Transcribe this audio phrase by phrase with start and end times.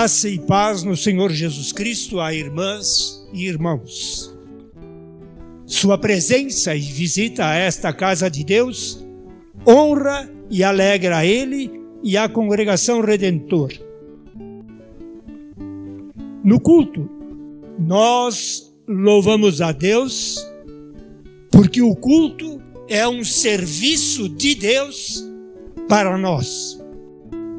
[0.00, 4.34] Graça e paz no Senhor Jesus Cristo a irmãs e irmãos.
[5.66, 9.06] Sua presença e visita a esta casa de Deus
[9.68, 11.70] honra e alegra a Ele
[12.02, 13.74] e a congregação redentor.
[16.42, 17.06] No culto,
[17.78, 20.42] nós louvamos a Deus,
[21.50, 25.22] porque o culto é um serviço de Deus
[25.86, 26.80] para nós.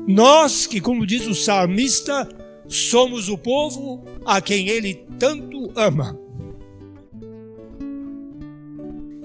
[0.07, 2.27] Nós que, como diz o salmista,
[2.71, 6.17] somos o povo a quem ele tanto ama.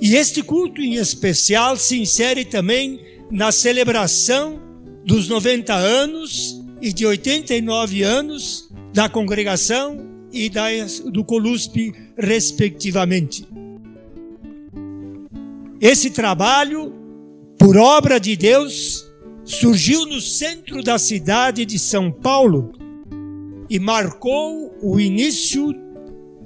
[0.00, 4.60] E este culto em especial se insere também na celebração
[5.04, 10.66] dos 90 anos e de 89 anos da congregação e da,
[11.06, 13.46] do Coluspe, respectivamente.
[15.80, 16.92] Esse trabalho,
[17.58, 19.06] por obra de Deus,
[19.44, 22.72] surgiu no centro da cidade de São Paulo
[23.68, 25.74] e marcou o início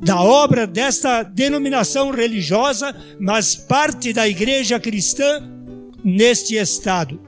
[0.02, 5.42] da obra desta denominação religiosa, mas parte da igreja cristã
[6.02, 7.20] neste estado.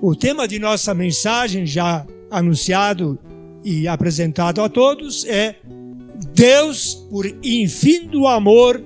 [0.00, 3.18] O tema de nossa mensagem, já anunciado
[3.64, 5.56] e apresentado a todos, é
[6.34, 8.82] Deus, por infindo amor,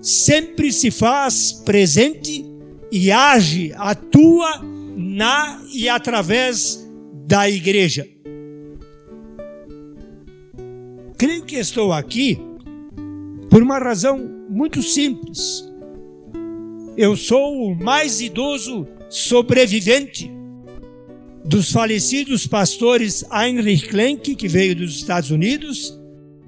[0.00, 2.44] sempre se faz presente
[2.90, 4.60] e age, atua
[4.96, 6.81] na e através
[7.26, 8.08] da igreja.
[11.16, 12.38] Creio que estou aqui
[13.48, 15.64] por uma razão muito simples.
[16.96, 20.30] Eu sou o mais idoso sobrevivente
[21.44, 25.98] dos falecidos pastores Heinrich Klenk, que veio dos Estados Unidos,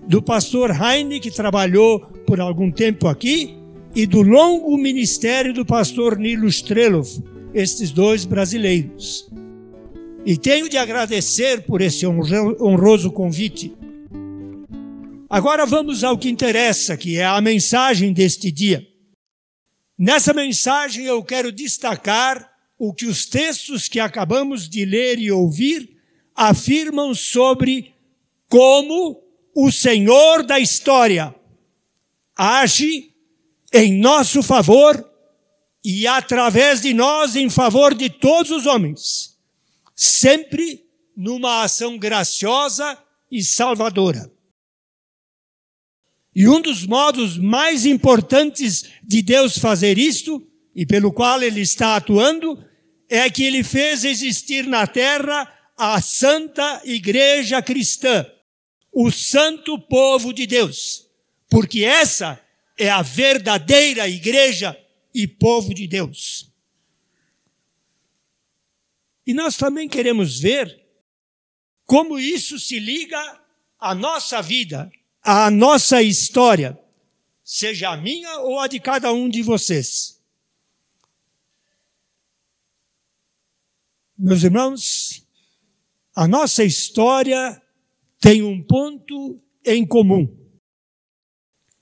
[0.06, 3.56] do pastor Heine, que trabalhou por algum tempo aqui,
[3.95, 7.08] e do longo ministério do pastor Nilo Strelov,
[7.55, 9.30] estes dois brasileiros.
[10.27, 13.74] E tenho de agradecer por esse honroso convite.
[15.29, 18.86] Agora vamos ao que interessa, que é a mensagem deste dia.
[19.98, 25.96] Nessa mensagem eu quero destacar o que os textos que acabamos de ler e ouvir
[26.35, 27.95] afirmam sobre
[28.48, 29.23] como
[29.55, 31.35] o Senhor da história
[32.36, 33.12] age
[33.73, 35.08] em nosso favor
[35.85, 39.33] e através de nós em favor de todos os homens,
[39.94, 40.84] sempre
[41.16, 42.98] numa ação graciosa
[43.30, 44.30] e salvadora.
[46.34, 50.44] E um dos modos mais importantes de Deus fazer isto,
[50.74, 52.58] e pelo qual ele está atuando,
[53.08, 58.26] é que ele fez existir na terra a santa igreja cristã,
[58.92, 61.06] o santo povo de Deus,
[61.48, 62.40] porque essa
[62.76, 64.76] é a verdadeira igreja
[65.14, 66.52] e povo de Deus.
[69.27, 70.83] E nós também queremos ver
[71.85, 73.18] como isso se liga
[73.79, 74.90] à nossa vida,
[75.23, 76.79] à nossa história,
[77.42, 80.20] seja a minha ou a de cada um de vocês.
[84.17, 85.27] Meus irmãos,
[86.14, 87.61] a nossa história
[88.20, 90.45] tem um ponto em comum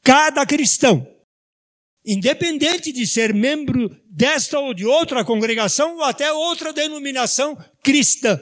[0.03, 1.07] cada cristão,
[2.05, 8.41] independente de ser membro desta ou de outra congregação ou até outra denominação cristã.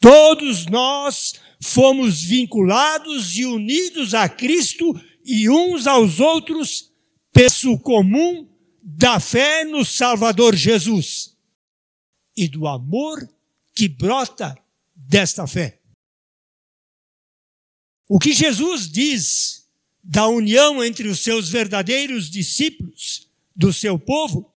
[0.00, 6.92] Todos nós fomos vinculados e unidos a Cristo e uns aos outros
[7.32, 8.48] pelo comum
[8.82, 11.36] da fé no Salvador Jesus
[12.36, 13.18] e do amor
[13.74, 14.56] que brota
[14.94, 15.80] desta fé.
[18.08, 19.61] O que Jesus diz
[20.02, 24.52] da união entre os seus verdadeiros discípulos, do seu povo,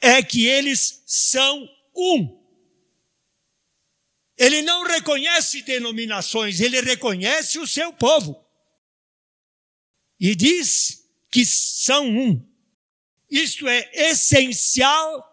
[0.00, 2.40] é que eles são um.
[4.36, 8.42] Ele não reconhece denominações, ele reconhece o seu povo.
[10.18, 12.46] E diz que são um.
[13.30, 15.26] Isto é essencial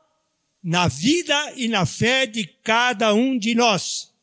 [0.62, 4.14] na vida e na fé de cada um de nós.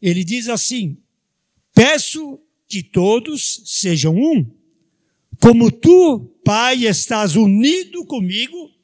[0.00, 1.00] Ele diz assim:
[1.74, 2.42] Peço
[2.72, 4.50] que todos sejam um.
[5.38, 8.74] Como tu, Pai, estás unido comigo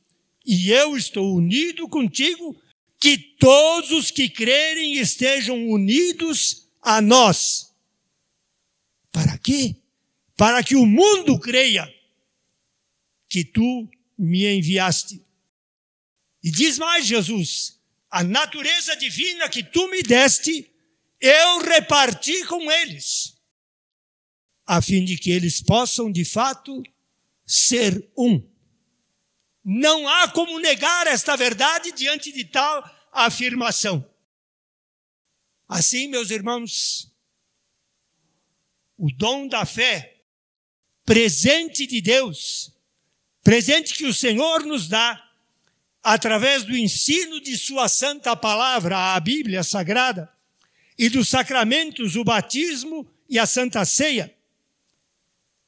[0.44, 2.54] e eu estou unido contigo,
[3.00, 7.74] que todos os que crerem estejam unidos a nós.
[9.10, 9.76] Para quê?
[10.36, 11.90] Para que o mundo creia
[13.26, 13.88] que tu
[14.18, 15.24] me enviaste.
[16.44, 17.80] E diz mais Jesus:
[18.10, 20.70] a natureza divina que tu me deste,
[21.22, 23.37] eu reparti com eles
[24.68, 26.82] a fim de que eles possam, de fato,
[27.46, 28.46] ser um.
[29.64, 34.06] Não há como negar esta verdade diante de tal afirmação.
[35.66, 37.10] Assim, meus irmãos,
[38.98, 40.20] o dom da fé,
[41.02, 42.70] presente de Deus,
[43.42, 45.30] presente que o Senhor nos dá,
[46.02, 50.30] através do ensino de Sua Santa Palavra, a Bíblia Sagrada,
[50.98, 54.36] e dos sacramentos, o batismo e a Santa Ceia.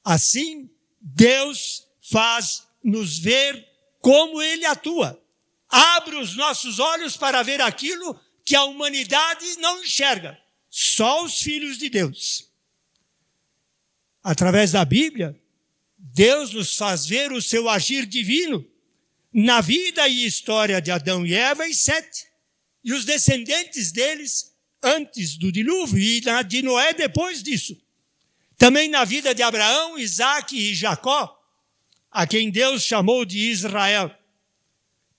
[0.05, 0.71] Assim,
[1.01, 3.67] Deus faz nos ver
[4.01, 5.21] como Ele atua.
[5.69, 10.39] Abre os nossos olhos para ver aquilo que a humanidade não enxerga.
[10.69, 12.51] Só os filhos de Deus
[14.23, 15.39] através da Bíblia,
[15.97, 18.67] Deus nos faz ver o seu agir divino
[19.33, 22.27] na vida e história de Adão e Eva e Sete,
[22.83, 27.81] e os descendentes deles antes do dilúvio e de Noé depois disso.
[28.61, 31.35] Também na vida de Abraão, Isaac e Jacó,
[32.11, 34.15] a quem Deus chamou de Israel.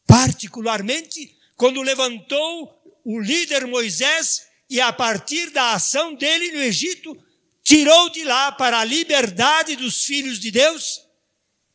[0.05, 7.17] Particularmente quando levantou o líder Moisés e a partir da ação dele no Egito,
[7.63, 11.01] tirou de lá para a liberdade dos filhos de Deus,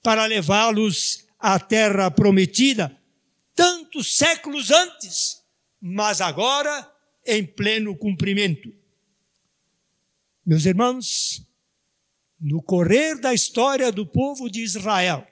[0.05, 2.97] para levá-los à terra prometida,
[3.57, 5.43] tantos séculos antes,
[5.81, 6.89] mas agora
[7.27, 8.73] em pleno cumprimento.
[10.45, 11.46] Meus irmãos,
[12.41, 15.27] no correr da história do povo de Israel,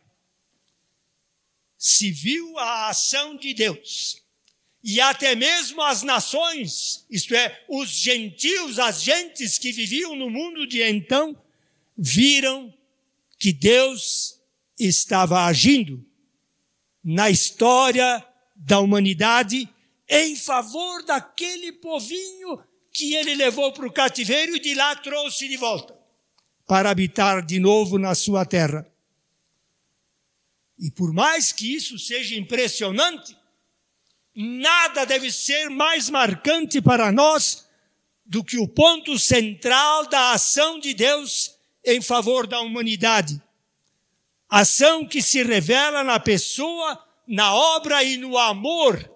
[1.76, 4.22] se viu a ação de Deus.
[4.82, 10.66] E até mesmo as nações, isto é, os gentios, as gentes que viviam no mundo
[10.66, 11.36] de então,
[11.96, 12.72] viram
[13.38, 14.40] que Deus
[14.78, 16.04] estava agindo
[17.02, 18.26] na história
[18.56, 19.68] da humanidade
[20.08, 22.62] em favor daquele povinho
[22.92, 26.03] que ele levou para o cativeiro e de lá trouxe de volta
[26.66, 28.86] para habitar de novo na sua terra.
[30.78, 33.36] E por mais que isso seja impressionante,
[34.34, 37.68] Nada deve ser mais marcante para nós
[38.26, 43.40] do que o ponto central da ação de Deus em favor da humanidade.
[44.48, 49.08] Ação que se revela na pessoa, na obra e no amor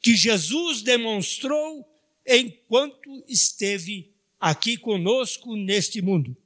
[0.00, 1.84] que Jesus demonstrou
[2.24, 6.36] enquanto esteve aqui conosco neste mundo.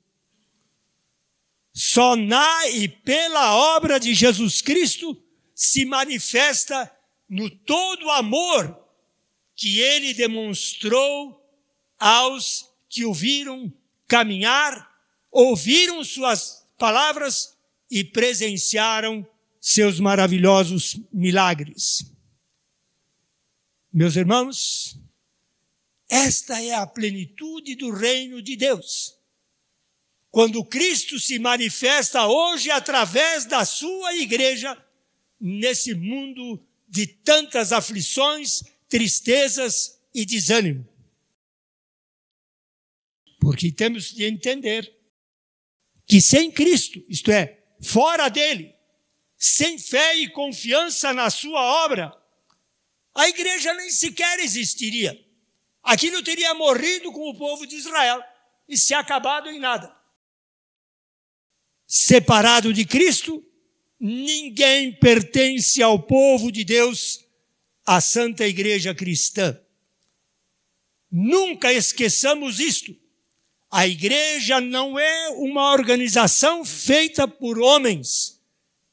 [1.78, 5.14] Só na e pela obra de Jesus Cristo
[5.55, 6.90] se manifesta
[7.28, 8.82] no todo amor
[9.55, 11.38] que ele demonstrou
[11.99, 13.70] aos que o viram
[14.08, 14.90] caminhar,
[15.31, 17.55] ouviram suas palavras
[17.90, 19.29] e presenciaram
[19.61, 22.11] seus maravilhosos milagres.
[23.93, 24.99] Meus irmãos,
[26.08, 29.16] esta é a plenitude do reino de Deus.
[30.31, 34.76] Quando Cristo se manifesta hoje através da sua igreja
[35.40, 40.87] nesse mundo de tantas aflições, tristezas e desânimo.
[43.40, 44.93] Porque temos de entender
[46.06, 48.75] que sem Cristo, isto é, fora dele,
[49.37, 52.17] sem fé e confiança na sua obra,
[53.14, 55.19] a igreja nem sequer existiria.
[55.82, 58.22] Aquilo teria morrido com o povo de Israel
[58.69, 59.95] e se acabado em nada.
[61.86, 63.43] Separado de Cristo,
[63.98, 67.24] Ninguém pertence ao povo de Deus,
[67.84, 69.58] à Santa Igreja Cristã.
[71.10, 72.94] Nunca esqueçamos isto.
[73.70, 78.40] A igreja não é uma organização feita por homens,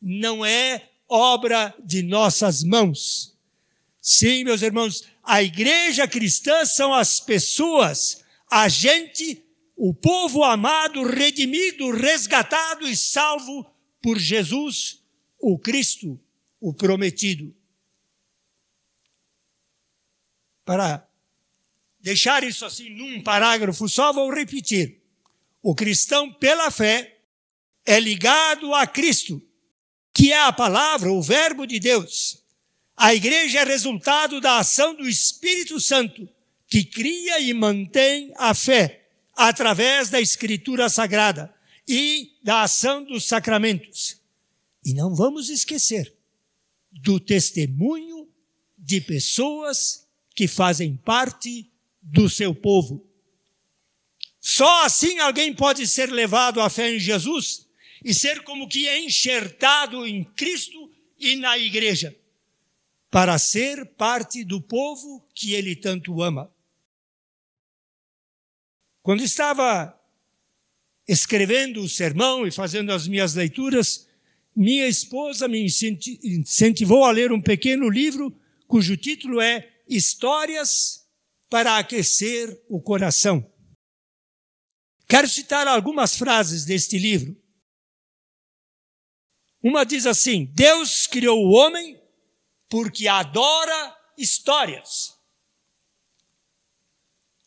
[0.01, 3.35] não é obra de nossas mãos.
[4.01, 9.43] Sim, meus irmãos, a igreja cristã são as pessoas, a gente,
[9.75, 13.65] o povo amado, redimido, resgatado e salvo
[14.01, 15.01] por Jesus,
[15.39, 16.20] o Cristo,
[16.60, 17.53] o prometido.
[20.63, 21.08] Para
[22.00, 25.01] deixar isso assim num parágrafo só, vou repetir.
[25.62, 27.20] O cristão, pela fé,
[27.86, 29.42] é ligado a Cristo,
[30.13, 32.44] que é a palavra, o Verbo de Deus.
[32.96, 36.30] A igreja é resultado da ação do Espírito Santo,
[36.68, 39.02] que cria e mantém a fé
[39.36, 41.54] através da Escritura Sagrada
[41.88, 44.22] e da ação dos sacramentos.
[44.86, 46.13] E não vamos esquecer
[46.92, 48.28] do testemunho
[48.78, 51.72] de pessoas que fazem parte
[52.02, 53.06] do seu povo.
[54.40, 57.68] Só assim alguém pode ser levado à fé em Jesus
[58.04, 62.13] e ser como que enxertado em Cristo e na igreja,
[63.10, 66.52] para ser parte do povo que ele tanto ama.
[69.03, 70.00] Quando estava
[71.05, 74.07] escrevendo o sermão e fazendo as minhas leituras,
[74.55, 78.33] minha esposa me incentivou a ler um pequeno livro
[78.65, 81.05] cujo título é histórias
[81.50, 83.45] para aquecer o coração.
[85.05, 87.36] Quero citar algumas frases deste livro.
[89.62, 92.01] Uma diz assim: Deus criou o homem
[92.69, 95.19] porque adora histórias.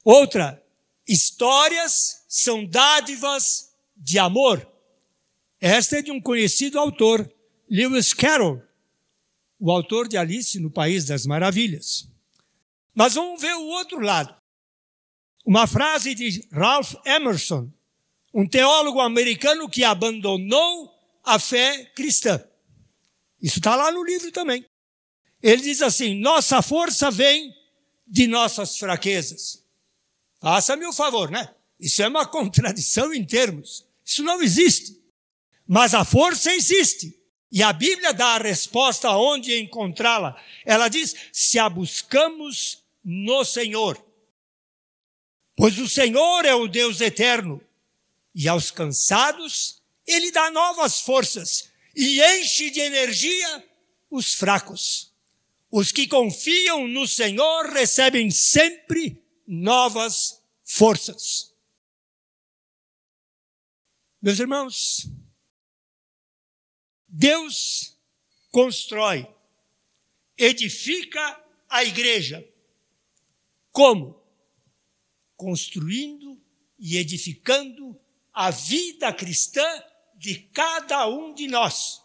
[0.05, 0.63] Outra,
[1.07, 4.67] histórias são dádivas de amor.
[5.61, 7.33] Esta é de um conhecido autor,
[7.71, 8.63] Lewis Carroll,
[9.59, 12.09] o autor de Alice no País das Maravilhas.
[12.95, 14.35] Mas vamos ver o outro lado.
[15.45, 17.71] Uma frase de Ralph Emerson,
[18.35, 20.91] um teólogo americano que abandonou
[21.25, 22.43] a fé cristã.
[23.41, 24.65] Isso está lá no livro também.
[25.43, 27.55] Ele diz assim: nossa força vem
[28.07, 29.66] de nossas fraquezas.
[30.47, 31.53] Faça-me o favor, né?
[31.81, 33.85] Isso é uma contradição em termos.
[34.05, 34.97] Isso não existe.
[35.67, 37.19] Mas a força existe.
[37.51, 40.41] E a Bíblia dá a resposta aonde encontrá-la.
[40.65, 44.01] Ela diz: se a buscamos no Senhor.
[45.57, 47.61] Pois o Senhor é o Deus eterno.
[48.33, 53.65] E aos cansados, Ele dá novas forças e enche de energia
[54.09, 55.13] os fracos.
[55.73, 60.36] Os que confiam no Senhor recebem sempre novas
[60.67, 61.55] forças.
[64.21, 65.09] Meus irmãos,
[67.07, 67.97] Deus
[68.51, 69.33] constrói,
[70.37, 72.47] edifica a igreja.
[73.71, 74.21] Como?
[75.37, 76.43] Construindo
[76.79, 77.99] e edificando
[78.33, 79.65] a vida cristã
[80.17, 82.03] de cada um de nós.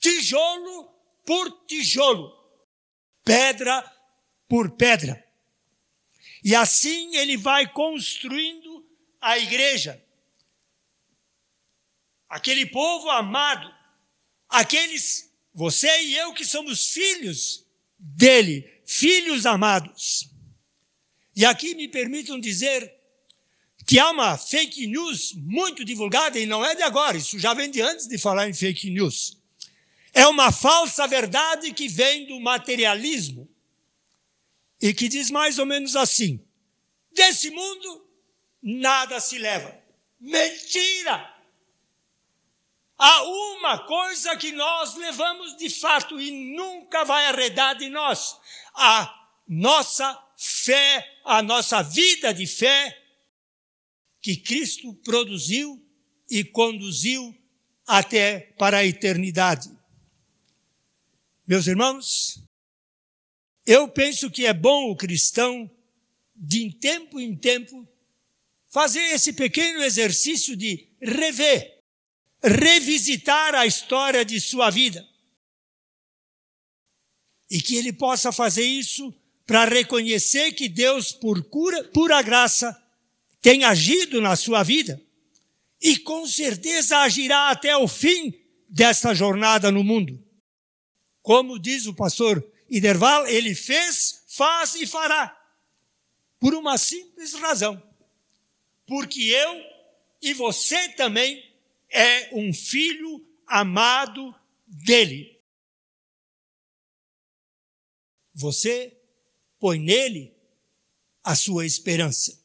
[0.00, 0.90] Tijolo
[1.24, 2.32] por tijolo,
[3.22, 3.80] pedra
[4.48, 5.31] por pedra.
[6.42, 8.84] E assim ele vai construindo
[9.20, 10.02] a igreja.
[12.28, 13.72] Aquele povo amado,
[14.48, 17.64] aqueles, você e eu que somos filhos
[17.98, 20.30] dele, filhos amados.
[21.36, 22.92] E aqui me permitam dizer
[23.86, 27.70] que há uma fake news muito divulgada, e não é de agora, isso já vem
[27.70, 29.38] de antes de falar em fake news.
[30.12, 33.51] É uma falsa verdade que vem do materialismo
[34.82, 36.44] e que diz mais ou menos assim:
[37.12, 38.04] desse mundo
[38.60, 39.80] nada se leva.
[40.18, 41.30] Mentira!
[42.98, 48.36] Há uma coisa que nós levamos de fato e nunca vai arredar de nós:
[48.74, 52.98] a nossa fé, a nossa vida de fé
[54.20, 55.80] que Cristo produziu
[56.28, 57.36] e conduziu
[57.86, 59.70] até para a eternidade.
[61.46, 62.41] Meus irmãos,
[63.66, 65.70] eu penso que é bom o cristão,
[66.34, 67.86] de tempo em tempo,
[68.68, 71.80] fazer esse pequeno exercício de rever,
[72.42, 75.06] revisitar a história de sua vida.
[77.50, 79.14] E que ele possa fazer isso
[79.46, 82.76] para reconhecer que Deus, por cura, pura graça,
[83.40, 85.00] tem agido na sua vida.
[85.80, 88.32] E com certeza agirá até o fim
[88.68, 90.18] desta jornada no mundo.
[91.20, 95.38] Como diz o pastor Iderval, ele fez, faz e fará.
[96.40, 97.80] Por uma simples razão.
[98.86, 99.62] Porque eu
[100.22, 101.54] e você também
[101.90, 104.34] é um filho amado
[104.66, 105.38] dele.
[108.34, 108.98] Você
[109.60, 110.34] põe nele
[111.22, 112.42] a sua esperança.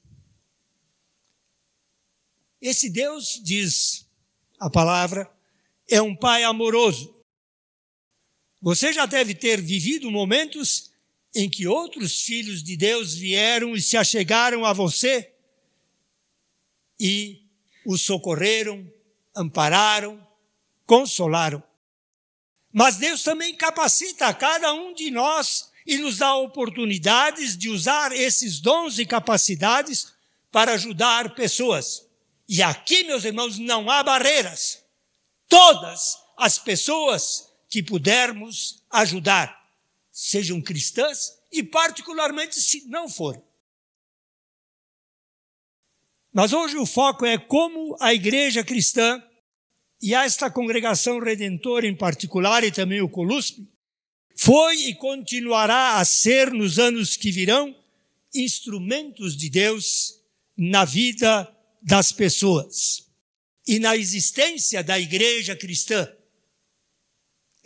[2.59, 4.05] Esse Deus, diz
[4.59, 5.33] a palavra,
[5.87, 7.16] é um pai amoroso.
[8.61, 10.91] Você já deve ter vivido momentos
[11.35, 15.31] em que outros filhos de Deus vieram e se achegaram a você
[16.99, 17.43] e
[17.85, 18.91] o socorreram,
[19.35, 20.25] ampararam,
[20.85, 21.61] consolaram.
[22.73, 28.59] Mas Deus também capacita cada um de nós e nos dá oportunidades de usar esses
[28.59, 30.13] dons e capacidades
[30.51, 32.07] para ajudar pessoas.
[32.49, 34.83] E aqui, meus irmãos, não há barreiras.
[35.47, 39.55] Todas as pessoas que pudermos ajudar,
[40.11, 43.41] sejam cristãs e, particularmente, se não forem.
[46.31, 49.21] Mas hoje o foco é como a igreja cristã
[50.01, 53.67] e esta congregação redentora em particular e também o Coluspe
[54.35, 57.75] foi e continuará a ser nos anos que virão
[58.33, 60.21] instrumentos de Deus
[60.55, 63.07] na vida das pessoas
[63.65, 66.07] e na existência da igreja cristã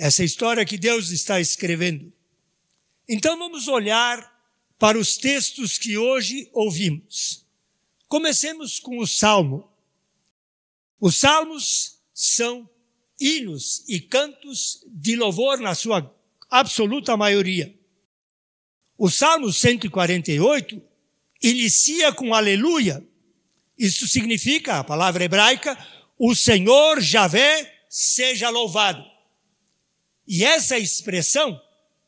[0.02, 2.12] essa história que Deus está escrevendo.
[3.08, 4.36] Então vamos olhar
[4.80, 7.46] para os textos que hoje ouvimos.
[8.08, 9.72] Comecemos com o Salmo.
[11.00, 12.68] Os salmos são
[13.20, 16.12] hinos e cantos de louvor na sua
[16.50, 17.72] absoluta maioria.
[18.98, 20.82] O Salmo 148
[21.44, 23.08] inicia com aleluia.
[23.78, 25.78] Isso significa, a palavra hebraica,
[26.18, 29.11] o Senhor Javé seja louvado.
[30.28, 31.62] E essa expressão,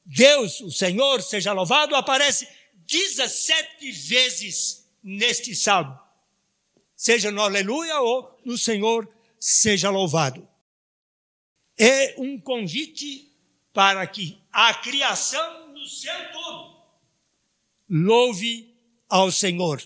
[0.05, 2.47] Deus, o Senhor seja louvado, aparece
[2.85, 5.99] 17 vezes neste salmo.
[6.95, 10.47] Seja no aleluia ou no Senhor seja louvado.
[11.77, 13.29] É um convite
[13.73, 16.73] para que a criação no céu todo
[17.89, 18.73] louve
[19.09, 19.83] ao Senhor.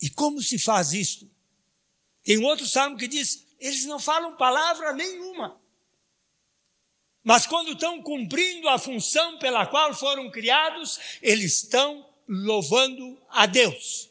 [0.00, 1.30] E como se faz isto?
[2.22, 5.60] Tem outro salmo que diz: eles não falam palavra nenhuma.
[7.26, 14.08] Mas quando estão cumprindo a função pela qual foram criados, eles estão louvando a Deus.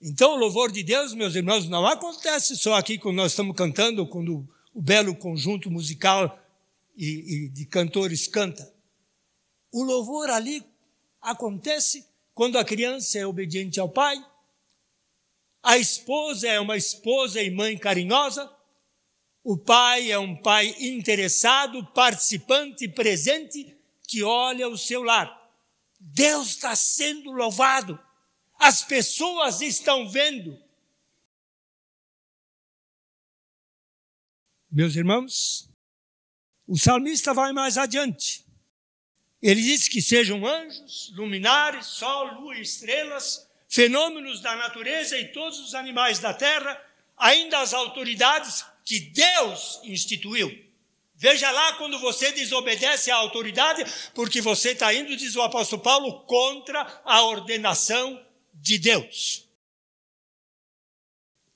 [0.00, 4.06] Então, o louvor de Deus, meus irmãos, não acontece só aqui quando nós estamos cantando,
[4.06, 6.40] quando o belo conjunto musical
[6.96, 8.72] e, e de cantores canta.
[9.72, 10.64] O louvor ali
[11.20, 14.24] acontece quando a criança é obediente ao pai,
[15.60, 18.48] a esposa é uma esposa e mãe carinhosa,
[19.44, 25.40] o pai é um pai interessado, participante, presente, que olha o seu lar.
[25.98, 27.98] Deus está sendo louvado,
[28.58, 30.60] as pessoas estão vendo.
[34.70, 35.68] Meus irmãos,
[36.66, 38.46] o salmista vai mais adiante.
[39.42, 45.74] Ele diz que sejam anjos, luminares, sol, lua estrelas, fenômenos da natureza e todos os
[45.74, 46.80] animais da terra,
[47.16, 50.50] ainda as autoridades que Deus instituiu.
[51.14, 53.84] Veja lá quando você desobedece à autoridade,
[54.14, 58.20] porque você está indo, diz o apóstolo Paulo, contra a ordenação
[58.54, 59.48] de Deus.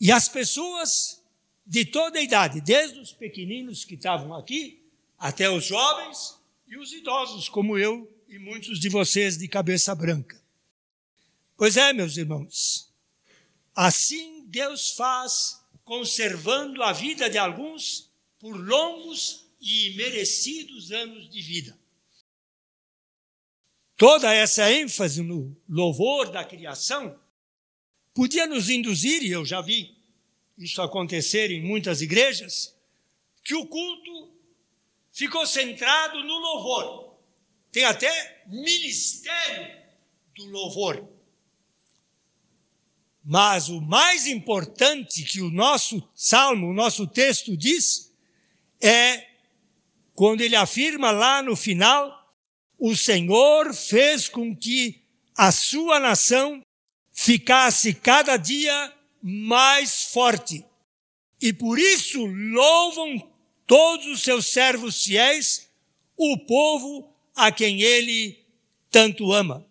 [0.00, 1.22] E as pessoas
[1.66, 4.85] de toda a idade, desde os pequeninos que estavam aqui,
[5.18, 10.40] até os jovens, e os idosos, como eu e muitos de vocês de cabeça branca.
[11.57, 12.92] Pois é, meus irmãos,
[13.74, 21.79] assim Deus faz, conservando a vida de alguns por longos e merecidos anos de vida.
[23.96, 27.18] Toda essa ênfase no louvor da criação
[28.12, 29.96] podia nos induzir, e eu já vi
[30.59, 32.77] isso acontecer em muitas igrejas,
[33.44, 34.33] que o culto
[35.12, 37.16] ficou centrado no louvor.
[37.70, 39.85] Tem até ministério
[40.35, 41.15] do louvor.
[43.28, 48.14] Mas o mais importante que o nosso salmo, o nosso texto diz,
[48.80, 49.26] é
[50.14, 52.32] quando ele afirma lá no final:
[52.78, 55.02] o Senhor fez com que
[55.36, 56.62] a sua nação
[57.12, 60.64] ficasse cada dia mais forte.
[61.42, 63.28] E por isso louvam
[63.66, 65.68] todos os seus servos fiéis,
[66.16, 68.38] o povo a quem ele
[68.88, 69.66] tanto ama.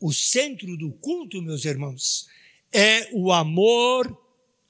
[0.00, 2.26] O centro do culto, meus irmãos,
[2.72, 4.18] é o amor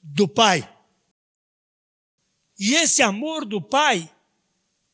[0.03, 0.67] do Pai.
[2.59, 4.13] E esse amor do Pai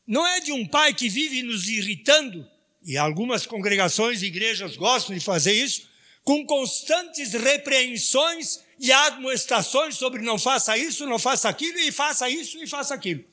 [0.06, 2.50] não é de um pai que vive nos irritando,
[2.82, 5.90] e algumas congregações e igrejas gostam de fazer isso,
[6.24, 12.58] com constantes repreensões e admoestações sobre não faça isso, não faça aquilo, e faça isso
[12.64, 13.26] e faça aquilo.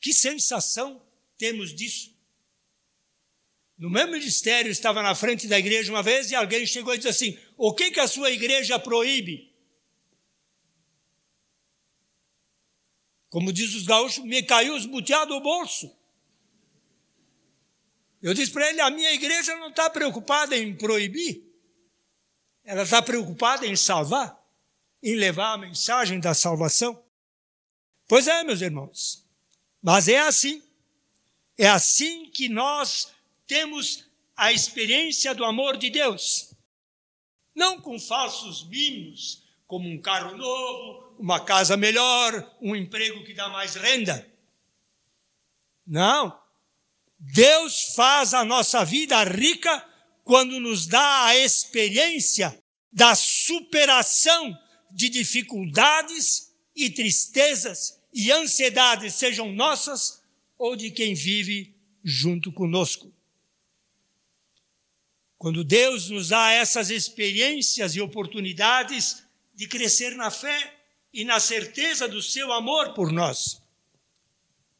[0.00, 1.02] Que sensação
[1.36, 2.18] temos disso?
[3.80, 7.08] No meu ministério, estava na frente da igreja uma vez e alguém chegou e disse
[7.08, 9.50] assim: O que, que a sua igreja proíbe?
[13.30, 15.90] Como diz os gaúchos, me caiu os buteados do bolso.
[18.20, 21.42] Eu disse para ele: a minha igreja não está preocupada em proibir,
[22.62, 24.38] ela está preocupada em salvar,
[25.02, 27.02] em levar a mensagem da salvação.
[28.06, 29.26] Pois é, meus irmãos,
[29.82, 30.62] mas é assim.
[31.56, 33.10] É assim que nós
[33.50, 34.04] temos
[34.36, 36.54] a experiência do amor de Deus.
[37.52, 43.48] Não com falsos mimos, como um carro novo, uma casa melhor, um emprego que dá
[43.48, 44.24] mais renda.
[45.84, 46.40] Não.
[47.18, 49.84] Deus faz a nossa vida rica
[50.22, 52.56] quando nos dá a experiência
[52.92, 54.56] da superação
[54.92, 60.22] de dificuldades e tristezas e ansiedades, sejam nossas
[60.56, 63.12] ou de quem vive junto conosco.
[65.40, 69.24] Quando Deus nos dá essas experiências e oportunidades
[69.54, 70.78] de crescer na fé
[71.10, 73.62] e na certeza do seu amor por nós.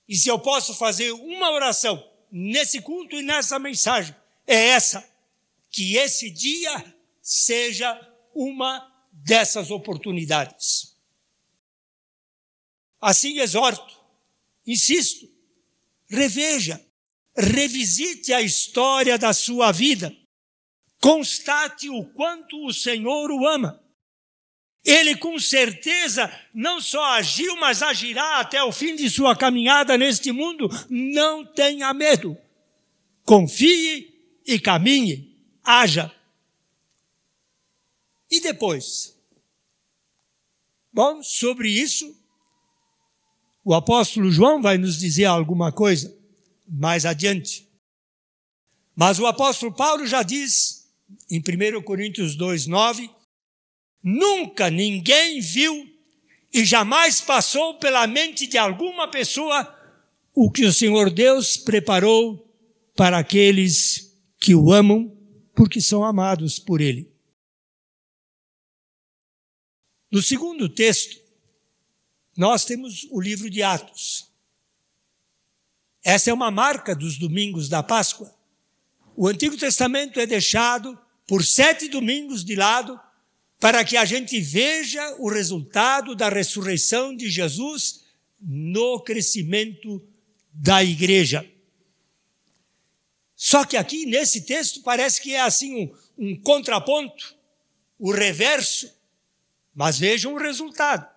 [0.06, 4.14] E se eu posso fazer uma oração nesse culto e nessa mensagem
[4.46, 5.02] é essa:
[5.70, 7.98] que esse dia seja
[8.34, 10.94] uma dessas oportunidades.
[13.00, 13.98] Assim exorto
[14.66, 15.26] insisto,
[16.06, 16.78] reveja,
[17.34, 20.14] revisite a história da sua vida,
[21.00, 23.82] constate o quanto o Senhor o ama.
[24.84, 30.32] Ele com certeza não só agiu, mas agirá até o fim de sua caminhada neste
[30.32, 30.68] mundo.
[30.88, 32.36] Não tenha medo.
[33.24, 34.14] Confie
[34.46, 35.36] e caminhe.
[35.62, 36.10] Haja.
[38.30, 39.16] E depois?
[40.92, 42.16] Bom, sobre isso,
[43.64, 46.16] o apóstolo João vai nos dizer alguma coisa
[46.66, 47.68] mais adiante.
[48.96, 50.79] Mas o apóstolo Paulo já diz,
[51.30, 53.08] em 1 Coríntios 2, 9,
[54.02, 55.88] nunca ninguém viu
[56.52, 59.76] e jamais passou pela mente de alguma pessoa
[60.34, 62.48] o que o Senhor Deus preparou
[62.96, 65.16] para aqueles que o amam,
[65.54, 67.10] porque são amados por Ele.
[70.10, 71.20] No segundo texto,
[72.36, 74.28] nós temos o livro de Atos.
[76.02, 78.34] Essa é uma marca dos domingos da Páscoa.
[79.14, 80.98] O Antigo Testamento é deixado
[81.30, 82.98] por sete domingos de lado
[83.60, 88.00] para que a gente veja o resultado da ressurreição de Jesus
[88.40, 90.04] no crescimento
[90.52, 91.48] da igreja.
[93.36, 97.36] Só que aqui nesse texto parece que é assim um, um contraponto,
[97.96, 98.92] o reverso.
[99.72, 101.08] Mas vejam o resultado.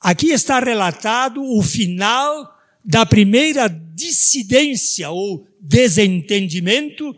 [0.00, 7.14] Aqui está relatado o final da primeira dissidência ou desentendimento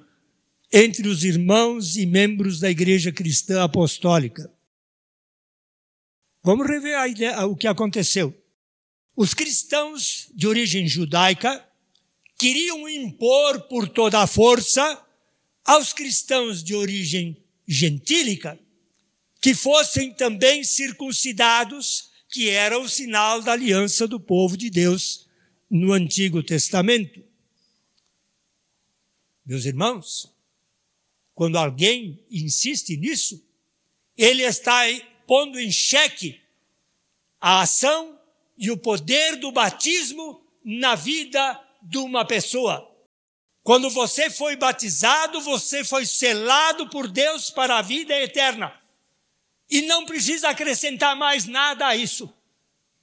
[0.73, 4.53] entre os irmãos e membros da Igreja Cristã Apostólica.
[6.43, 8.35] Vamos rever a ideia, o que aconteceu.
[9.17, 11.67] Os cristãos de origem judaica
[12.39, 15.03] queriam impor por toda a força
[15.65, 18.59] aos cristãos de origem gentílica
[19.41, 25.27] que fossem também circuncidados, que era o sinal da aliança do povo de Deus
[25.71, 27.23] no Antigo Testamento.
[29.45, 30.36] Meus irmãos,
[31.37, 33.47] quando alguém insiste nisso,
[34.17, 34.81] ele está
[35.25, 36.41] pondo em xeque
[37.41, 38.19] a ação
[38.59, 42.91] e o poder do batismo na vida de uma pessoa.
[43.63, 48.73] Quando você foi batizado, você foi selado por Deus para a vida eterna.
[49.69, 52.33] E não precisa acrescentar mais nada a isso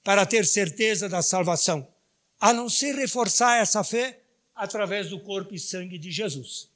[0.04, 1.88] para ter certeza da salvação
[2.40, 4.20] a não ser reforçar essa fé
[4.54, 6.70] através do corpo e sangue de Jesus,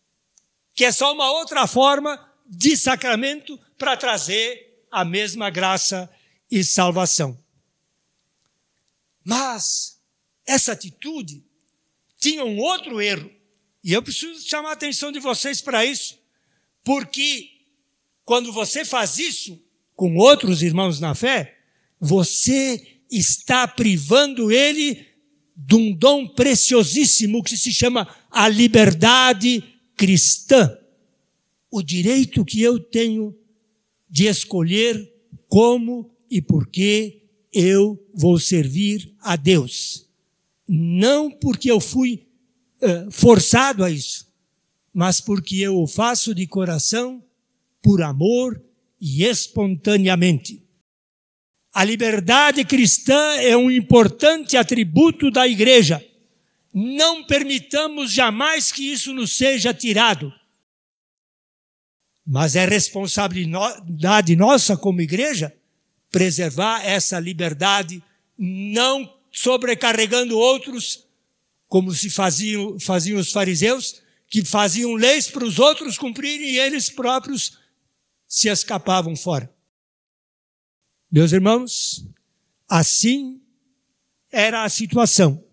[0.78, 6.08] que é só uma outra forma de sacramento para trazer a mesma graça
[6.52, 7.36] e salvação.
[9.26, 10.00] Mas
[10.46, 11.44] essa atitude
[12.20, 13.32] tinha um outro erro,
[13.84, 16.20] e eu preciso chamar a atenção de vocês para isso,
[16.84, 17.50] porque
[18.24, 19.60] quando você faz isso
[19.96, 21.58] com outros irmãos na fé,
[22.00, 25.08] você está privando ele
[25.56, 30.78] de um dom preciosíssimo que se chama a liberdade cristã.
[31.70, 33.36] O direito que eu tenho
[34.10, 35.12] de escolher
[35.50, 40.08] como e por que eu vou servir a Deus.
[40.68, 42.28] Não porque eu fui
[42.82, 44.28] uh, forçado a isso,
[44.94, 47.24] mas porque eu o faço de coração,
[47.82, 48.62] por amor
[49.00, 50.64] e espontaneamente.
[51.74, 56.04] A liberdade cristã é um importante atributo da igreja.
[56.74, 60.34] Não permitamos jamais que isso nos seja tirado.
[62.26, 65.56] Mas é responsabilidade nossa como igreja
[66.12, 68.04] preservar essa liberdade,
[68.38, 71.06] não sobrecarregando outros,
[71.68, 76.90] como se faziam, faziam os fariseus, que faziam leis para os outros cumprirem e eles
[76.90, 77.58] próprios
[78.28, 79.54] se escapavam fora.
[81.10, 82.06] Meus irmãos,
[82.68, 83.42] assim
[84.30, 85.47] era a situação.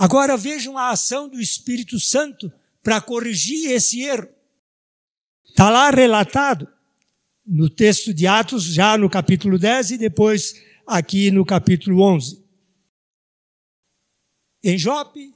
[0.00, 2.50] Agora vejam a ação do Espírito Santo
[2.82, 4.30] para corrigir esse erro.
[5.46, 6.66] Está lá relatado
[7.46, 10.54] no texto de Atos, já no capítulo 10 e depois
[10.86, 12.42] aqui no capítulo 11.
[14.64, 15.34] Em Jope,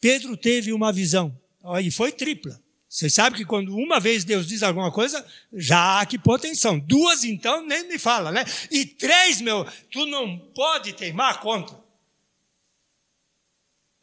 [0.00, 1.38] Pedro teve uma visão,
[1.82, 2.58] e foi tripla.
[2.88, 6.78] Você sabe que quando uma vez Deus diz alguma coisa, já há que pôr atenção.
[6.78, 8.46] Duas, então, nem me fala, né?
[8.70, 11.83] E três, meu, tu não pode teimar contra.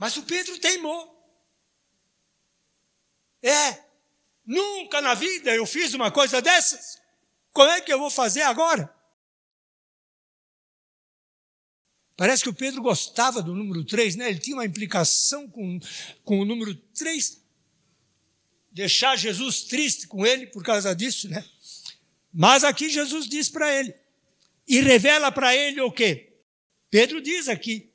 [0.01, 1.15] Mas o Pedro teimou.
[3.39, 3.85] É,
[4.43, 6.99] nunca na vida eu fiz uma coisa dessas.
[7.53, 8.91] Como é que eu vou fazer agora?
[12.17, 14.29] Parece que o Pedro gostava do número 3, né?
[14.29, 15.79] Ele tinha uma implicação com,
[16.23, 17.39] com o número 3
[18.71, 21.45] deixar Jesus triste com ele por causa disso, né?
[22.33, 23.93] Mas aqui Jesus diz para ele,
[24.67, 26.39] e revela para ele o quê?
[26.89, 27.90] Pedro diz aqui,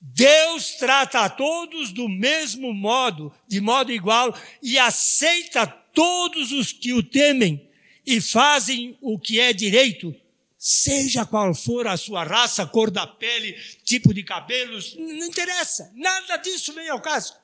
[0.00, 6.92] Deus trata a todos do mesmo modo, de modo igual, e aceita todos os que
[6.92, 7.68] o temem
[8.06, 10.14] e fazem o que é direito,
[10.56, 13.52] seja qual for a sua raça, cor da pele,
[13.84, 17.36] tipo de cabelos, não interessa, nada disso vem ao caso.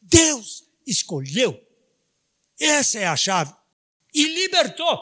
[0.00, 1.60] Deus escolheu.
[2.60, 3.54] Essa é a chave.
[4.12, 5.00] E libertou.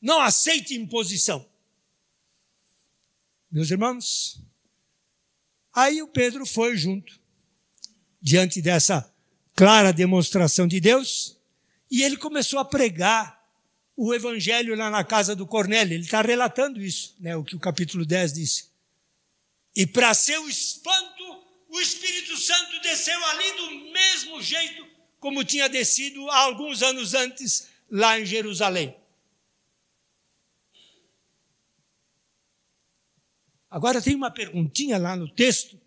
[0.00, 1.48] Não aceite imposição.
[3.50, 4.40] Meus irmãos,
[5.74, 7.20] aí o Pedro foi junto,
[8.20, 9.12] diante dessa
[9.54, 11.38] clara demonstração de Deus,
[11.90, 13.42] e ele começou a pregar
[13.96, 15.94] o evangelho lá na casa do Cornélio.
[15.94, 18.70] Ele está relatando isso, né, o que o capítulo 10 disse.
[19.74, 21.22] E para seu espanto,
[21.68, 24.86] o Espírito Santo desceu ali do mesmo jeito
[25.18, 28.96] como tinha descido há alguns anos antes lá em Jerusalém.
[33.72, 35.80] Agora tem uma perguntinha lá no texto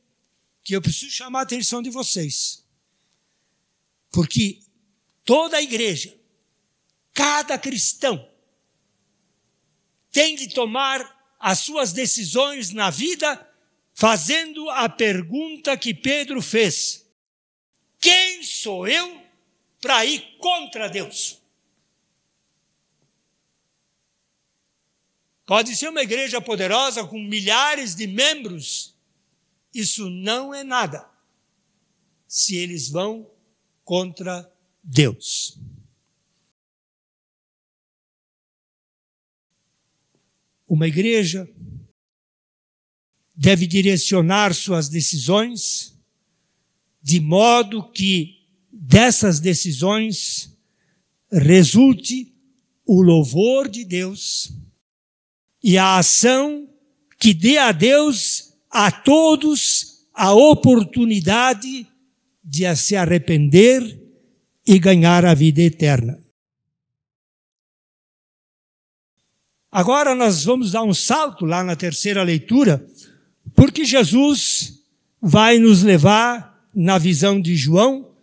[0.63, 2.65] que eu preciso chamar a atenção de vocês.
[4.09, 4.59] Porque
[5.23, 6.17] toda a igreja,
[7.13, 8.27] cada cristão,
[10.11, 13.47] tem de tomar as suas decisões na vida
[13.93, 17.07] fazendo a pergunta que Pedro fez:
[17.99, 19.21] Quem sou eu
[19.79, 21.39] para ir contra Deus?
[25.45, 28.95] Pode ser uma igreja poderosa com milhares de membros.
[29.73, 31.07] Isso não é nada
[32.27, 33.29] se eles vão
[33.83, 34.51] contra
[34.83, 35.59] Deus.
[40.67, 41.47] Uma igreja
[43.35, 45.95] deve direcionar suas decisões
[47.01, 50.57] de modo que dessas decisões
[51.31, 52.33] resulte
[52.83, 54.51] o louvor de Deus
[55.65, 56.69] e a ação
[57.17, 61.87] que dê a Deus a todos a oportunidade
[62.43, 63.99] de se arrepender
[64.67, 66.23] e ganhar a vida eterna.
[69.71, 72.87] Agora nós vamos dar um salto lá na terceira leitura,
[73.55, 74.83] porque Jesus
[75.19, 78.13] vai nos levar, na visão de João,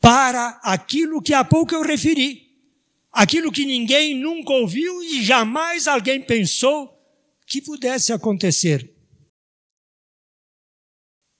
[0.00, 2.45] para aquilo que há pouco eu referi
[3.16, 6.94] aquilo que ninguém nunca ouviu e jamais alguém pensou
[7.46, 8.92] que pudesse acontecer.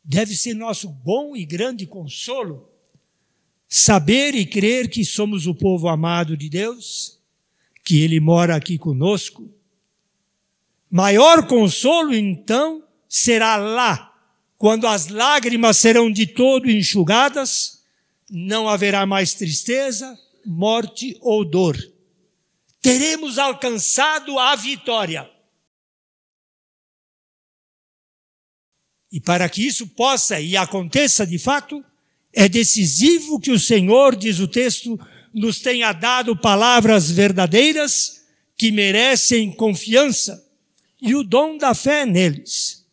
[0.03, 2.73] Deve ser nosso bom e grande consolo
[3.69, 7.21] saber e crer que somos o povo amado de Deus,
[7.85, 9.53] que Ele mora aqui conosco.
[10.91, 14.15] Maior consolo, então, será lá,
[14.57, 17.85] quando as lágrimas serão de todo enxugadas,
[18.31, 21.77] não haverá mais tristeza, morte ou dor.
[22.81, 25.29] Teremos alcançado a vitória.
[29.11, 31.85] E para que isso possa e aconteça de fato,
[32.33, 34.99] é decisivo que o Senhor, diz o texto,
[35.33, 38.23] nos tenha dado palavras verdadeiras
[38.57, 40.45] que merecem confiança
[41.01, 42.85] e o dom da fé neles.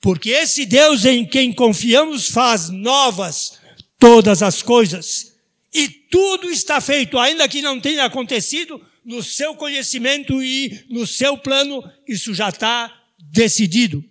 [0.00, 3.58] Porque esse Deus em quem confiamos faz novas
[3.98, 5.29] todas as coisas
[5.72, 11.38] e tudo está feito, ainda que não tenha acontecido, no seu conhecimento e no seu
[11.38, 14.04] plano, isso já está decidido.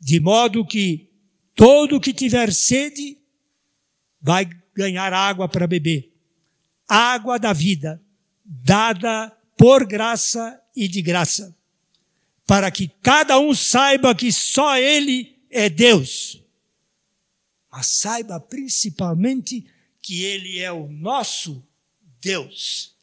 [0.00, 1.08] De modo que
[1.54, 3.18] todo que tiver sede
[4.20, 6.12] vai ganhar água para beber.
[6.86, 8.02] Água da vida,
[8.44, 11.56] dada por graça e de graça.
[12.46, 16.42] Para que cada um saiba que só Ele é Deus.
[17.70, 19.66] Mas saiba principalmente
[20.04, 21.66] que Ele é o nosso
[22.20, 22.94] Deus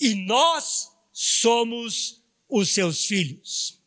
[0.00, 3.80] e nós somos os seus filhos.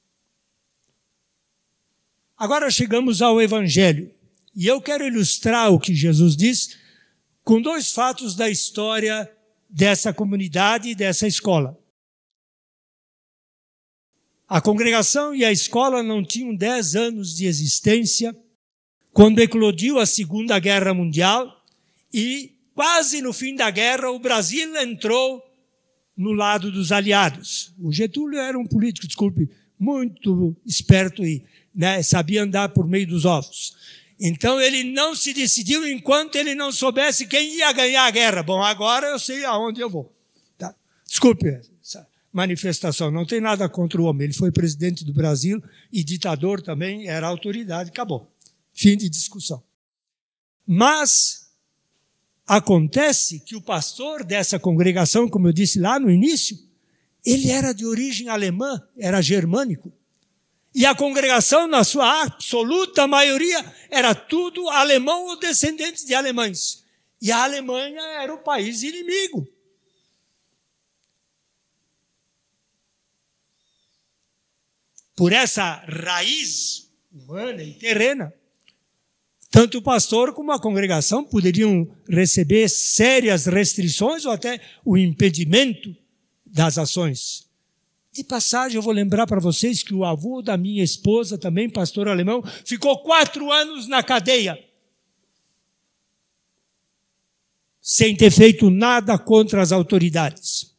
[2.37, 4.15] Agora chegamos ao Evangelho
[4.55, 6.79] e eu quero ilustrar o que Jesus diz
[7.43, 9.29] com dois fatos da história
[9.69, 11.77] dessa comunidade e dessa escola.
[14.47, 18.33] A congregação e a escola não tinham dez anos de existência
[19.11, 21.61] quando eclodiu a Segunda Guerra Mundial
[22.13, 25.43] e quase no fim da guerra, o Brasil entrou
[26.15, 27.73] no lado dos aliados.
[27.79, 33.25] O Getúlio era um político, desculpe, muito esperto e né, sabia andar por meio dos
[33.25, 33.75] ovos.
[34.19, 38.43] Então ele não se decidiu enquanto ele não soubesse quem ia ganhar a guerra.
[38.43, 40.13] Bom, agora eu sei aonde eu vou.
[40.57, 40.73] Tá?
[41.05, 44.25] Desculpe essa manifestação, não tem nada contra o homem.
[44.25, 48.31] Ele foi presidente do Brasil e ditador também, era autoridade, acabou.
[48.71, 49.61] Fim de discussão.
[50.65, 51.42] Mas
[52.45, 56.57] Acontece que o pastor dessa congregação, como eu disse lá no início,
[57.25, 59.91] ele era de origem alemã, era germânico.
[60.75, 66.83] E a congregação, na sua absoluta maioria, era tudo alemão ou descendentes de alemães.
[67.21, 69.47] E a Alemanha era o país inimigo.
[75.15, 78.33] Por essa raiz humana e terrena,
[79.53, 85.95] tanto o pastor como a congregação poderiam receber sérias restrições ou até o impedimento
[86.43, 87.47] das ações.
[88.11, 92.07] De passagem, eu vou lembrar para vocês que o avô da minha esposa, também pastor
[92.07, 94.57] alemão, ficou quatro anos na cadeia.
[97.79, 100.75] Sem ter feito nada contra as autoridades.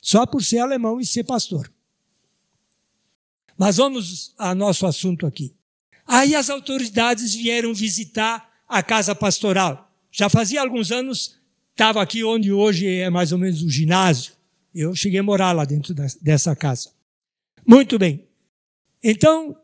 [0.00, 1.70] Só por ser alemão e ser pastor.
[3.58, 5.57] Mas vamos ao nosso assunto aqui.
[6.08, 9.92] Aí as autoridades vieram visitar a casa pastoral.
[10.10, 11.38] Já fazia alguns anos,
[11.72, 14.32] estava aqui onde hoje é mais ou menos o ginásio.
[14.74, 16.90] Eu cheguei a morar lá dentro dessa casa.
[17.66, 18.26] Muito bem.
[19.04, 19.54] Então,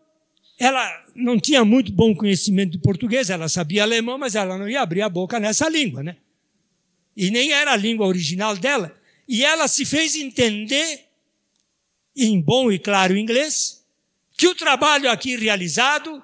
[0.59, 4.83] ela não tinha muito bom conhecimento de português, ela sabia alemão, mas ela não ia
[4.83, 6.16] abrir a boca nessa língua, né?
[7.16, 8.94] E nem era a língua original dela.
[9.26, 11.07] E ela se fez entender,
[12.14, 13.83] em bom e claro inglês,
[14.37, 16.22] que o trabalho aqui realizado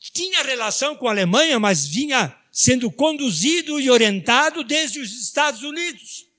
[0.00, 6.30] tinha relação com a Alemanha, mas vinha sendo conduzido e orientado desde os Estados Unidos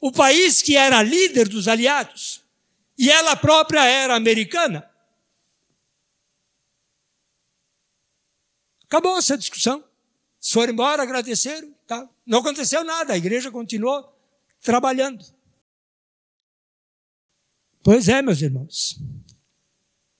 [0.00, 2.44] o país que era líder dos aliados,
[2.96, 4.88] e ela própria era americana.
[8.84, 9.84] Acabou essa discussão.
[10.40, 11.74] Foram embora, agradeceram.
[11.86, 12.08] Tá?
[12.24, 14.16] Não aconteceu nada, a igreja continuou
[14.60, 15.24] trabalhando.
[17.82, 18.98] Pois é, meus irmãos.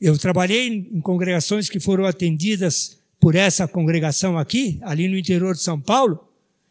[0.01, 5.63] Eu trabalhei em congregações que foram atendidas por essa congregação aqui, ali no interior de
[5.63, 6.27] São Paulo,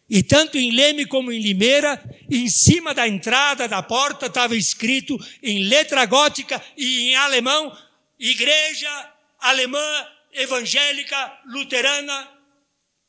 [0.07, 5.17] e tanto em Leme como em Limeira, em cima da entrada da porta estava escrito
[5.41, 7.75] em letra gótica e em alemão:
[8.19, 12.29] Igreja Alemã Evangélica Luterana,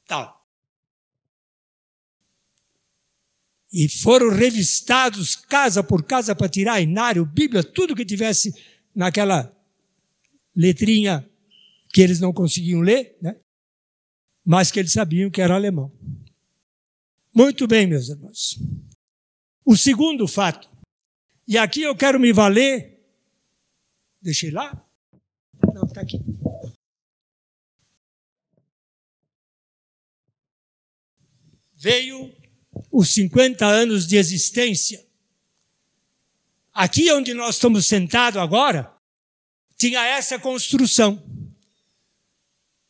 [0.06, 0.34] tal.
[3.70, 8.54] E foram revistados casa por casa para tirar inário, Bíblia, tudo que tivesse
[8.94, 9.54] naquela
[10.56, 11.28] letrinha
[11.92, 13.36] que eles não conseguiam ler, né?
[14.44, 15.92] mas que eles sabiam que era alemão.
[17.34, 18.58] Muito bem, meus irmãos.
[19.64, 20.70] O segundo fato,
[21.46, 23.04] e aqui eu quero me valer,
[24.22, 24.82] deixei lá?
[25.74, 26.18] Não, está aqui.
[31.74, 32.34] Veio
[32.90, 35.04] os 50 anos de existência.
[36.72, 38.95] Aqui onde nós estamos sentados agora,
[39.76, 41.22] tinha essa construção.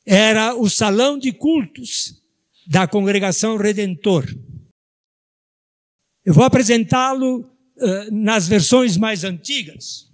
[0.04, 2.22] Era o salão de cultos
[2.66, 4.24] da congregação Redentor.
[6.24, 10.06] Eu vou apresentá-lo uh, nas versões mais antigas.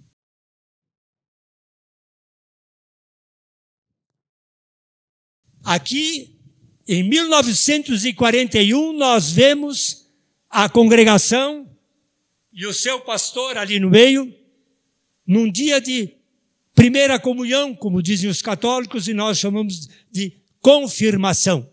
[5.63, 6.39] Aqui,
[6.87, 10.11] em 1941, nós vemos
[10.49, 11.73] a congregação
[12.51, 14.31] e o seu pastor ali no meio,
[15.25, 16.22] num dia de
[16.73, 21.71] primeira comunhão, como dizem os católicos, e nós chamamos de confirmação.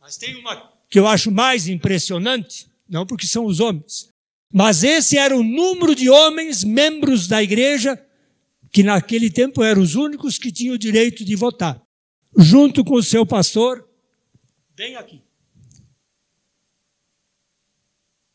[0.00, 4.10] Mas tem uma que eu acho mais impressionante, não porque são os homens,
[4.52, 8.04] mas esse era o número de homens membros da igreja
[8.72, 11.80] que naquele tempo eram os únicos que tinham o direito de votar,
[12.36, 13.88] junto com o seu pastor,
[14.74, 15.22] bem aqui.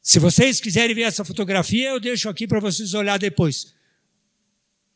[0.05, 3.73] Se vocês quiserem ver essa fotografia, eu deixo aqui para vocês olhar depois.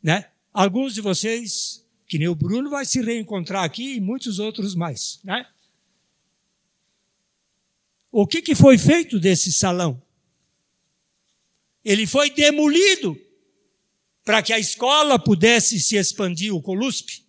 [0.03, 0.29] Né?
[0.53, 5.19] Alguns de vocês, que nem o Bruno, vai se reencontrar aqui e muitos outros mais.
[5.23, 5.47] Né?
[8.11, 9.99] O que, que foi feito desse salão?
[11.83, 13.19] Ele foi demolido
[14.23, 17.25] para que a escola pudesse se expandir, o Colusp.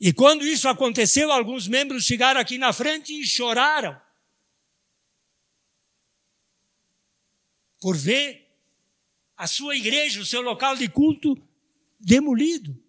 [0.00, 4.02] E quando isso aconteceu, alguns membros chegaram aqui na frente e choraram.
[7.84, 8.50] Por ver
[9.36, 11.36] a sua igreja, o seu local de culto
[12.00, 12.82] demolido.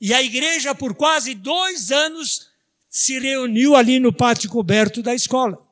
[0.00, 2.50] E a igreja, por quase dois anos,
[2.88, 5.62] se reuniu ali no pátio coberto da escola.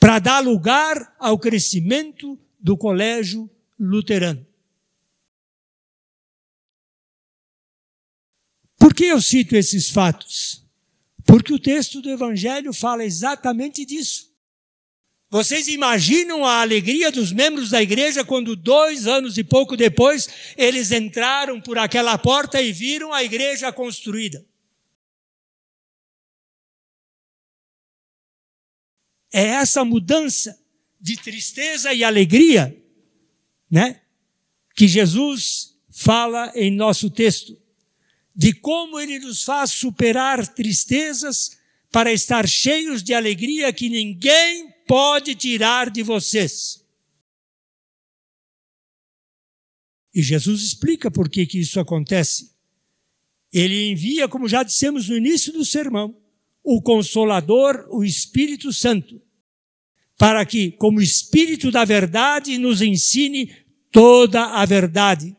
[0.00, 4.44] Para dar lugar ao crescimento do colégio luterano.
[8.76, 10.66] Por que eu cito esses fatos?
[11.24, 14.31] Porque o texto do Evangelho fala exatamente disso.
[15.32, 20.28] Vocês imaginam a alegria dos membros da igreja quando dois anos e pouco depois
[20.58, 24.44] eles entraram por aquela porta e viram a igreja construída?
[29.32, 30.62] É essa mudança
[31.00, 32.78] de tristeza e alegria,
[33.70, 34.02] né?
[34.76, 37.58] Que Jesus fala em nosso texto,
[38.36, 41.58] de como ele nos faz superar tristezas
[41.90, 46.82] para estar cheios de alegria que ninguém pode tirar de vocês.
[50.14, 52.52] E Jesus explica por que, que isso acontece.
[53.52, 56.16] Ele envia, como já dissemos no início do sermão,
[56.62, 59.20] o Consolador, o Espírito Santo,
[60.16, 63.54] para que, como Espírito da verdade, nos ensine
[63.90, 65.36] toda a verdade,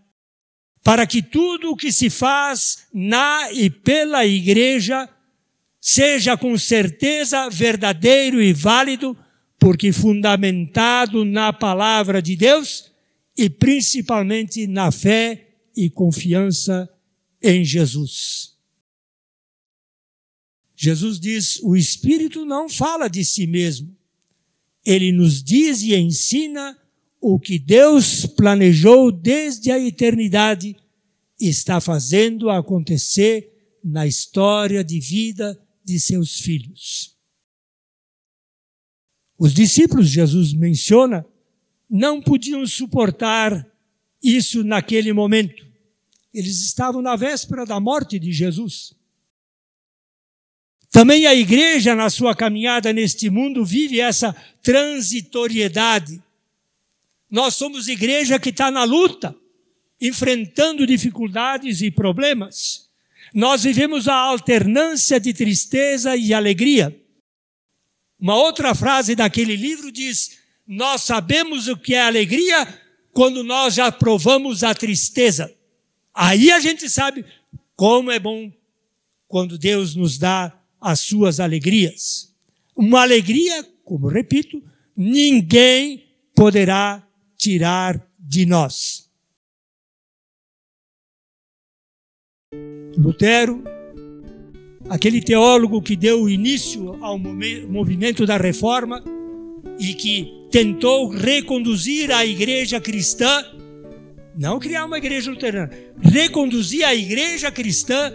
[0.83, 5.09] para que tudo o que se faz na e pela igreja
[5.79, 9.17] seja com certeza verdadeiro e válido,
[9.63, 12.91] porque fundamentado na palavra de Deus
[13.37, 16.89] e principalmente na fé e confiança
[17.41, 18.57] em Jesus.
[20.75, 23.95] Jesus diz: o Espírito não fala de si mesmo.
[24.85, 26.77] Ele nos diz e ensina
[27.21, 30.75] o que Deus planejou desde a eternidade
[31.39, 37.12] e está fazendo acontecer na história de vida de seus filhos.
[39.37, 41.25] Os discípulos, Jesus menciona,
[41.89, 43.67] não podiam suportar
[44.21, 45.65] isso naquele momento.
[46.33, 48.95] Eles estavam na véspera da morte de Jesus.
[50.89, 56.21] Também a igreja, na sua caminhada neste mundo, vive essa transitoriedade.
[57.29, 59.35] Nós somos igreja que está na luta,
[59.99, 62.89] enfrentando dificuldades e problemas.
[63.33, 66.95] Nós vivemos a alternância de tristeza e alegria.
[68.23, 72.65] Uma outra frase daquele livro diz: Nós sabemos o que é alegria
[73.11, 75.53] quando nós já provamos a tristeza.
[76.13, 77.25] Aí a gente sabe
[77.75, 78.49] como é bom
[79.27, 82.33] quando Deus nos dá as suas alegrias.
[82.73, 84.63] Uma alegria, como repito,
[84.95, 87.05] ninguém poderá
[87.37, 89.11] tirar de nós.
[92.97, 93.72] Lutero,
[94.89, 99.03] aquele teólogo que deu início ao movimento da reforma
[99.79, 103.43] e que tentou reconduzir a igreja cristã
[104.35, 105.69] não criar uma igreja luterana.
[106.01, 108.13] Reconduzir a igreja cristã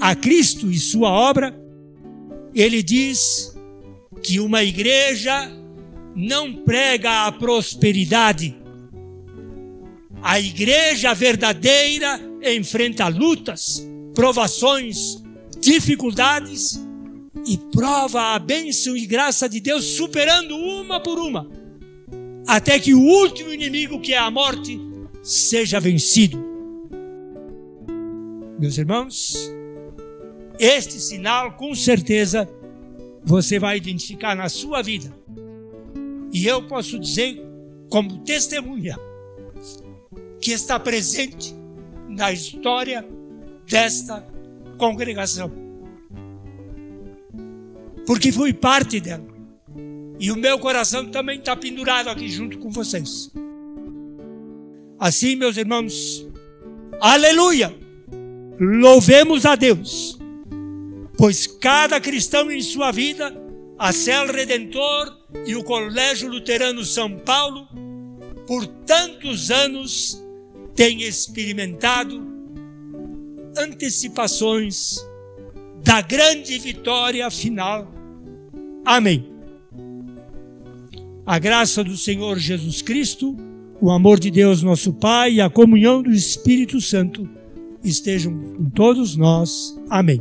[0.00, 1.54] a Cristo e sua obra.
[2.54, 3.54] Ele diz
[4.22, 5.50] que uma igreja
[6.16, 8.56] não prega a prosperidade.
[10.22, 15.22] A igreja verdadeira enfrenta lutas, provações,
[15.60, 16.84] dificuldades
[17.46, 21.48] e prova a bênção e graça de Deus superando uma por uma,
[22.46, 24.80] até que o último inimigo, que é a morte,
[25.22, 26.42] seja vencido.
[28.58, 29.34] Meus irmãos,
[30.58, 32.48] este sinal com certeza
[33.24, 35.14] você vai identificar na sua vida.
[36.32, 37.42] E eu posso dizer,
[37.90, 38.98] como testemunha,
[40.40, 41.54] que está presente
[42.08, 43.06] na história
[43.66, 44.20] desta
[44.80, 45.52] congregação.
[48.06, 49.28] Porque fui parte dela.
[50.18, 53.30] E o meu coração também está pendurado aqui junto com vocês.
[54.98, 56.26] Assim, meus irmãos,
[57.00, 57.74] aleluia!
[58.58, 60.18] Louvemos a Deus,
[61.16, 63.34] pois cada cristão em sua vida,
[63.78, 65.16] a Cel Redentor
[65.46, 67.66] e o Colégio Luterano São Paulo,
[68.46, 70.22] por tantos anos,
[70.74, 72.29] tem experimentado
[73.56, 74.96] antecipações
[75.82, 77.92] da grande vitória final.
[78.84, 79.30] Amém.
[81.24, 83.36] A graça do Senhor Jesus Cristo
[83.80, 87.26] o amor de Deus, nosso Pai, e a comunhão do Espírito Santo
[87.82, 89.74] estejam com todos nós.
[89.88, 90.20] Amém.